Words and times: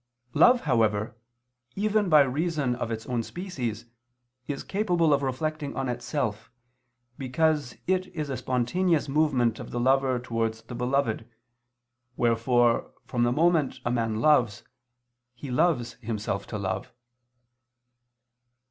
Love, 0.33 0.61
however, 0.61 1.15
even 1.75 2.09
by 2.09 2.21
reason 2.21 2.73
of 2.73 2.89
its 2.89 3.05
own 3.05 3.21
species, 3.21 3.85
is 4.47 4.63
capable 4.63 5.13
of 5.13 5.21
reflecting 5.21 5.75
on 5.75 5.87
itself, 5.87 6.49
because 7.19 7.77
it 7.85 8.07
is 8.07 8.27
a 8.27 8.35
spontaneous 8.37 9.07
movement 9.07 9.59
of 9.59 9.69
the 9.69 9.79
lover 9.79 10.17
towards 10.17 10.63
the 10.63 10.73
beloved, 10.73 11.29
wherefore 12.17 12.91
from 13.05 13.21
the 13.21 13.31
moment 13.31 13.79
a 13.85 13.91
man 13.91 14.19
loves, 14.19 14.63
he 15.35 15.51
loves 15.51 15.93
himself 16.01 16.47
to 16.47 16.57
love. 16.57 16.91